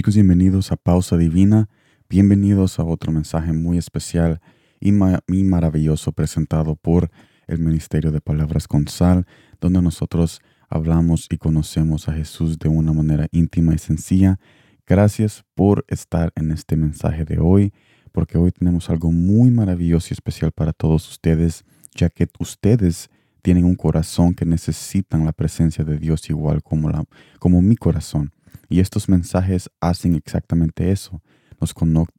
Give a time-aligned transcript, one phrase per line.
[0.00, 1.68] chicos, bienvenidos a Pausa Divina,
[2.08, 4.40] bienvenidos a otro mensaje muy especial
[4.80, 7.10] y, maravilloso presentado por
[7.46, 9.26] el Ministerio de Palabras con Sal,
[9.60, 10.40] donde nosotros
[10.70, 14.38] hablamos y conocemos a Jesús de una manera íntima y sencilla.
[14.86, 17.74] Gracias por estar en este mensaje de hoy,
[18.10, 23.10] porque hoy tenemos algo muy maravilloso y especial para todos ustedes, ya que ustedes
[23.42, 27.04] tienen un corazón que necesitan la presencia de Dios igual como, la,
[27.38, 28.32] como mi corazón.
[28.70, 31.20] Y estos mensajes hacen exactamente eso.
[31.60, 31.74] Nos,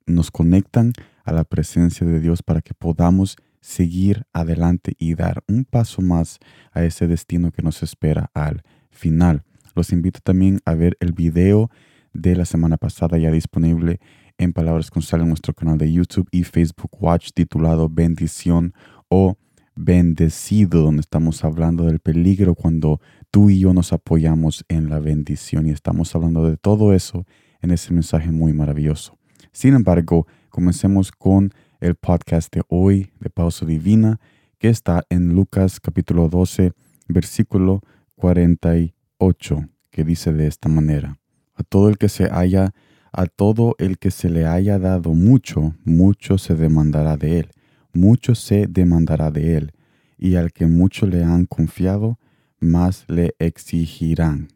[0.06, 0.94] nos conectan
[1.24, 6.40] a la presencia de Dios para que podamos seguir adelante y dar un paso más
[6.74, 9.44] a ese destino que nos espera al final.
[9.76, 11.72] Los invito también a ver el video
[12.14, 14.00] de la semana pasada ya disponible
[14.38, 18.74] en Palabras con Sal en nuestro canal de YouTube y Facebook Watch titulado Bendición
[19.08, 19.38] o
[19.76, 23.00] bendecido, donde estamos hablando del peligro cuando
[23.30, 27.26] tú y yo nos apoyamos en la bendición y estamos hablando de todo eso
[27.62, 29.18] en ese mensaje muy maravilloso.
[29.52, 34.20] Sin embargo, comencemos con el podcast de hoy de Pausa Divina
[34.60, 36.74] que está en Lucas capítulo 12,
[37.08, 37.82] versículo
[38.16, 41.20] 48, que dice de esta manera:
[41.56, 42.74] A todo el que se haya
[43.14, 47.52] a todo el que se le haya dado mucho, mucho se demandará de él
[47.94, 49.72] mucho se demandará de él,
[50.18, 52.20] y al que mucho le han confiado,
[52.60, 54.50] más le exigirán.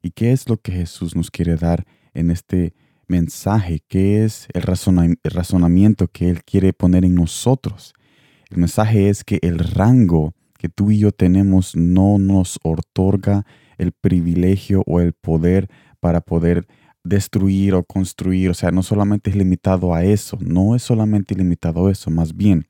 [0.00, 2.74] ¿Y qué es lo que Jesús nos quiere dar en este
[3.06, 3.82] mensaje?
[3.86, 7.94] ¿Qué es el, razonamiento que Él quiere poner en nosotros?
[8.50, 13.44] El mensaje es que el rango que tú y yo tenemos no nos otorga
[13.78, 15.68] el privilegio o el poder
[16.00, 16.66] para poder
[17.04, 18.50] destruir o construir.
[18.50, 22.36] O sea, no solamente es limitado a eso, no es solamente limitado a eso, más
[22.36, 22.66] bien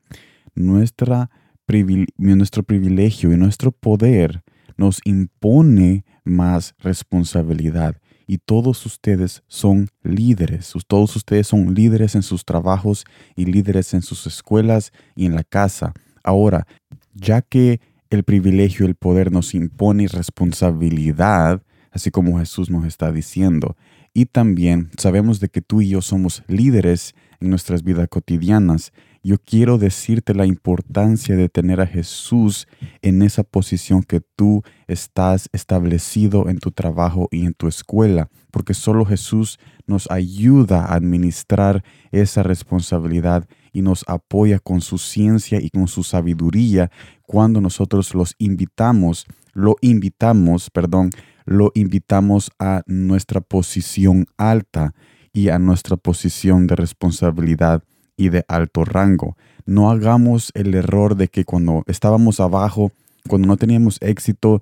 [0.55, 1.29] nuestro
[1.65, 4.43] privilegio y nuestro poder
[4.77, 7.97] nos impone más responsabilidad.
[8.25, 13.05] Y todos ustedes son líderes, todos ustedes son líderes en sus trabajos
[13.35, 15.93] y líderes en sus escuelas y en la casa.
[16.23, 16.65] Ahora,
[17.13, 21.61] ya que el privilegio y el poder nos impone responsabilidad,
[21.91, 23.75] así como Jesús nos está diciendo,
[24.13, 28.93] y también sabemos de que tú y yo somos líderes en nuestras vidas cotidianas.
[29.23, 32.67] Yo quiero decirte la importancia de tener a Jesús
[33.01, 38.73] en esa posición que tú estás establecido en tu trabajo y en tu escuela, porque
[38.73, 45.69] solo Jesús nos ayuda a administrar esa responsabilidad y nos apoya con su ciencia y
[45.69, 46.91] con su sabiduría
[47.23, 51.11] cuando nosotros los invitamos, lo invitamos, perdón,
[51.45, 54.93] lo invitamos a nuestra posición alta
[55.31, 57.83] y a nuestra posición de responsabilidad
[58.17, 59.35] y de alto rango.
[59.65, 62.91] No hagamos el error de que cuando estábamos abajo,
[63.27, 64.61] cuando no teníamos éxito,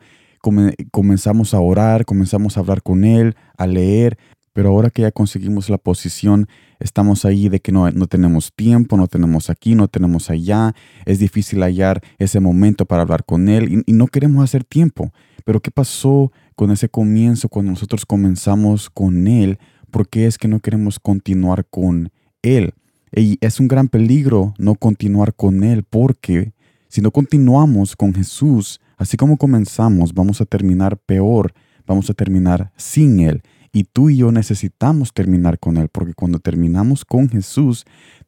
[0.92, 4.18] comenzamos a orar, comenzamos a hablar con Él, a leer,
[4.54, 6.48] pero ahora que ya conseguimos la posición,
[6.80, 10.74] estamos ahí de que no, no, tenemos tiempo, no tenemos aquí, no tenemos allá,
[11.06, 15.12] es difícil hallar ese momento para hablar con Él y, y no queremos hacer tiempo.
[15.46, 19.58] Pero ¿qué pasó con ese comienzo cuando nosotros comenzamos con Él?
[19.90, 22.74] ¿Por qué es que no queremos continuar con Él?
[23.14, 26.54] Y es un gran peligro no continuar con Él porque
[26.88, 31.54] si no continuamos con Jesús, así como comenzamos, vamos a terminar peor,
[31.86, 33.42] vamos a terminar sin Él.
[33.72, 37.86] Y tú y yo necesitamos terminar con Él, porque cuando terminamos con Jesús,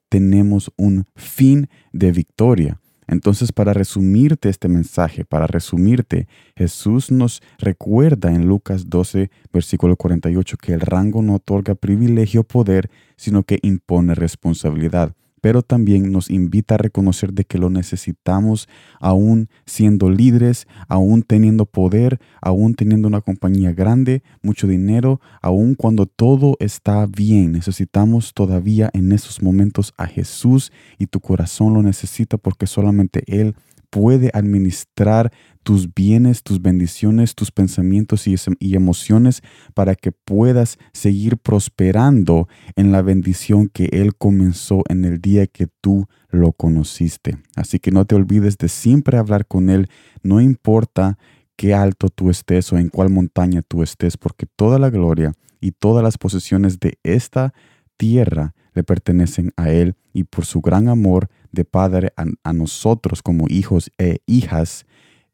[0.09, 2.79] tenemos un fin de victoria.
[3.07, 10.57] Entonces, para resumirte este mensaje, para resumirte, Jesús nos recuerda en Lucas 12, versículo 48,
[10.57, 16.29] que el rango no otorga privilegio o poder, sino que impone responsabilidad pero también nos
[16.29, 18.69] invita a reconocer de que lo necesitamos
[19.01, 26.05] aún siendo líderes, aún teniendo poder, aún teniendo una compañía grande, mucho dinero, aún cuando
[26.05, 27.51] todo está bien.
[27.51, 33.53] Necesitamos todavía en esos momentos a Jesús y tu corazón lo necesita porque solamente Él
[33.93, 35.31] puede administrar
[35.61, 38.35] tus bienes, tus bendiciones, tus pensamientos y,
[38.75, 39.43] emociones
[39.75, 45.67] para que puedas seguir prosperando en la bendición que Él comenzó en el día que
[45.79, 47.37] tú lo conociste.
[47.55, 49.87] Así que no te olvides de siempre hablar con Él,
[50.23, 51.19] no importa
[51.55, 55.71] qué alto tú estés o en cuál montaña tú estés, porque toda la gloria y
[55.71, 57.53] todas las posesiones de esta
[57.97, 63.45] tierra le pertenecen a Él y por su gran amor de Padre a, nosotros como
[63.47, 64.85] hijos e hijas,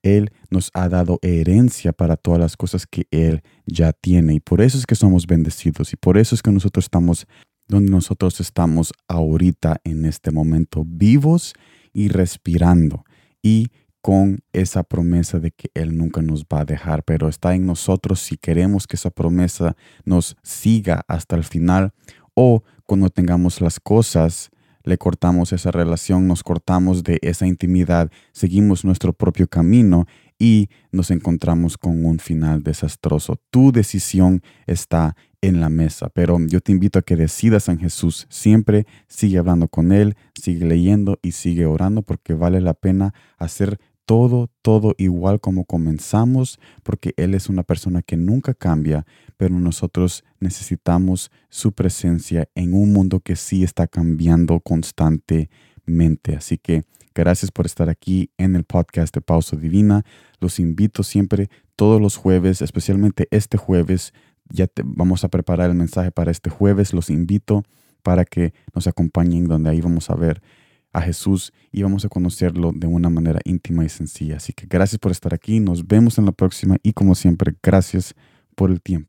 [0.03, 4.35] Él nos ha dado herencia para todas las cosas que Él ya tiene.
[4.35, 7.25] Y por eso es que somos bendecidos y por eso es que nosotros estamos
[7.67, 11.53] donde nosotros estamos ahorita en este momento, vivos
[11.93, 13.05] y respirando.
[13.41, 13.67] Y
[14.01, 18.19] con esa promesa de que Él nunca nos va a dejar, pero está en nosotros
[18.19, 19.75] si queremos que esa promesa
[20.05, 21.93] nos siga hasta el final
[22.33, 24.49] o cuando tengamos las cosas,
[24.83, 30.05] le cortamos esa relación, nos cortamos de esa intimidad, seguimos nuestro propio camino
[30.37, 33.39] y nos encontramos con un final desastroso.
[33.49, 38.27] Tu decisión está en la mesa, pero yo te invito a que decidas en Jesús.
[38.29, 43.79] Siempre sigue hablando con Él, sigue leyendo y sigue orando porque vale la pena hacer
[44.09, 49.05] todo, todo igual como comenzamos, porque Él es una persona que nunca cambia,
[49.37, 56.35] pero nosotros necesitamos su presencia en un mundo que sí está cambiando constantemente.
[56.35, 60.03] Así que gracias por estar aquí en el podcast de Pausa Divina.
[60.39, 64.15] Los invito siempre todos los jueves, especialmente este jueves.
[64.49, 66.93] Ya vamos a preparar el mensaje para este jueves.
[66.95, 67.63] Los invito
[68.01, 70.41] para que nos acompañen donde ahí vamos a ver
[70.93, 74.37] a Jesús y vamos a conocerlo de una manera íntima y sencilla.
[74.37, 78.15] Así que gracias por estar aquí, nos vemos en la próxima y como siempre, gracias
[78.55, 79.08] por el tiempo.